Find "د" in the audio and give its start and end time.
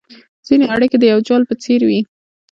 0.99-1.03